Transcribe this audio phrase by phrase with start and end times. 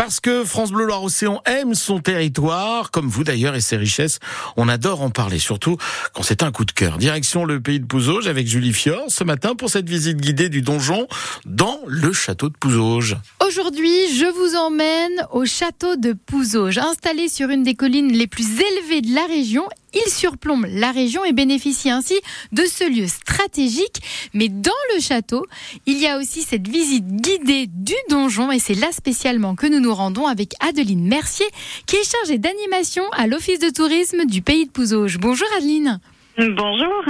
[0.00, 4.18] Parce que France Bleu Loire-Océan aime son territoire, comme vous d'ailleurs et ses richesses.
[4.56, 5.76] On adore en parler, surtout
[6.14, 6.96] quand c'est un coup de cœur.
[6.96, 10.62] Direction le pays de Pouzauges avec Julie Fior ce matin pour cette visite guidée du
[10.62, 11.06] donjon
[11.44, 13.18] dans le château de Pouzauges.
[13.46, 18.46] Aujourd'hui, je vous emmène au château de Pouzauges, installé sur une des collines les plus
[18.46, 22.14] élevées de la région il surplombe la région et bénéficie ainsi
[22.52, 24.00] de ce lieu stratégique.
[24.34, 25.46] Mais dans le château,
[25.86, 29.80] il y a aussi cette visite guidée du donjon et c'est là spécialement que nous
[29.80, 31.46] nous rendons avec Adeline Mercier
[31.86, 35.18] qui est chargée d'animation à l'Office de tourisme du pays de Pouzauges.
[35.18, 36.00] Bonjour Adeline.
[36.38, 37.04] Bonjour.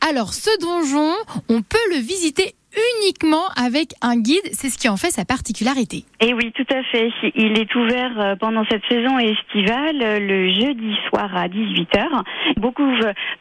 [0.00, 1.14] Alors ce donjon,
[1.48, 2.54] on peut le visiter
[3.02, 4.46] uniquement avec un guide.
[4.52, 6.04] C'est ce qui en fait sa particularité.
[6.20, 7.10] Et oui, tout à fait.
[7.34, 12.06] Il est ouvert euh, pendant cette saison estivale euh, le jeudi soir à 18h.
[12.56, 12.86] Beaucoup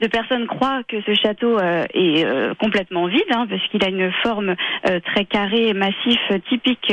[0.00, 2.24] de personnes croient que ce château euh, est
[2.58, 4.54] complètement vide hein, parce qu'il a une forme
[5.04, 6.18] très carrée et massif
[6.48, 6.92] typique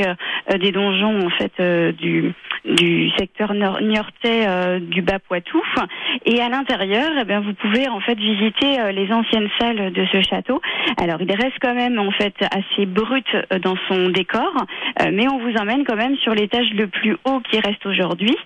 [0.60, 2.32] des donjons en fait du
[2.64, 5.62] du secteur niortais du bas Poitou
[6.26, 10.20] et à l'intérieur eh bien vous pouvez en fait visiter les anciennes salles de ce
[10.22, 10.60] château.
[11.00, 14.52] Alors il reste quand même en fait assez brute euh, dans son décor,
[15.00, 18.36] euh, mais on vous emmène quand même sur l'étage le plus haut qui reste aujourd'hui.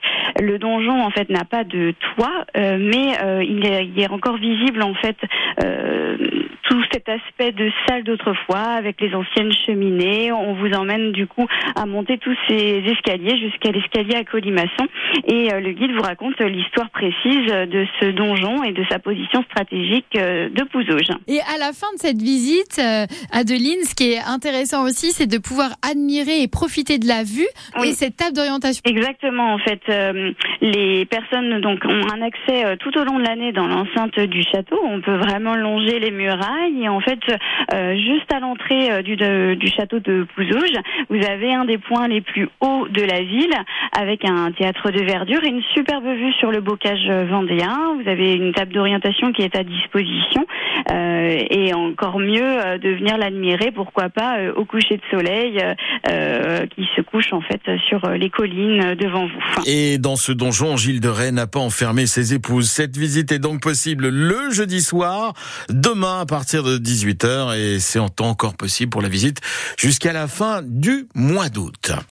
[0.40, 4.94] Le donjon en fait n'a pas de toit, euh, mais il est, encore visible en
[4.94, 5.16] fait
[6.68, 10.32] tout cet aspect de salle d'autrefois avec les anciennes cheminées.
[10.32, 14.86] On vous emmène du coup à monter tous ces escaliers jusqu'à l'escalier à colimaçon
[15.26, 20.12] et le guide vous raconte l'histoire précise de ce donjon et de sa position stratégique
[20.14, 21.16] de Pouzauges.
[21.28, 22.80] Et à la fin de cette visite,
[23.32, 27.48] Adeline, ce qui est intéressant aussi, c'est de pouvoir admirer et profiter de la vue
[27.84, 28.82] et cette table d'orientation.
[28.84, 29.80] Exactement, en fait,
[30.22, 34.18] euh, les personnes donc ont un accès euh, tout au long de l'année dans l'enceinte
[34.18, 34.78] du château.
[34.84, 37.20] On peut vraiment longer les murailles et en fait,
[37.72, 39.16] euh, juste à l'entrée du,
[39.68, 40.76] château de Pouzouge,
[41.08, 43.54] vous avez un des points les plus hauts de la ville
[43.98, 47.96] avec un théâtre de verdure et une superbe vue sur le bocage vendéen.
[48.00, 50.46] Vous avez une table d'orientation qui est à disposition
[50.90, 55.58] et encore mieux de venir l'admirer pourquoi pas, au coucher de soleil
[56.74, 59.62] qui se couche en fait sur les collines devant vous.
[60.16, 62.70] Ce donjon, Gilles de Rais n'a pas enfermé ses épouses.
[62.70, 65.34] Cette visite est donc possible le jeudi soir,
[65.68, 69.40] demain à partir de 18h et c'est encore possible pour la visite
[69.76, 71.92] jusqu'à la fin du mois d'août.